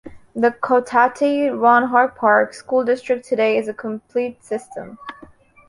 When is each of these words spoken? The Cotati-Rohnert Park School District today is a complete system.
The 0.35 0.49
Cotati-Rohnert 0.49 2.15
Park 2.15 2.55
School 2.55 2.83
District 2.83 3.23
today 3.23 3.55
is 3.59 3.67
a 3.67 3.73
complete 3.75 4.43
system. 4.43 4.97